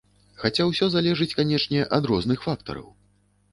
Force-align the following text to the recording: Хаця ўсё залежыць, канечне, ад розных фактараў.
Хаця 0.43 0.65
ўсё 0.69 0.85
залежыць, 0.95 1.35
канечне, 1.41 1.85
ад 2.01 2.11
розных 2.15 2.39
фактараў. 2.49 2.91